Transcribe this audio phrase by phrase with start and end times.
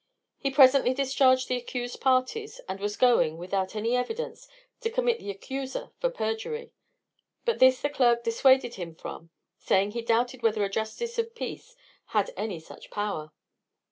[0.39, 4.47] He presently discharged the accused parties, and was going, without any evidence,
[4.79, 6.71] to commit the accuser for perjury;
[7.45, 9.29] but this the clerk dissuaded him from,
[9.59, 11.75] saying he doubted whether a justice of peace
[12.05, 13.31] had any such power.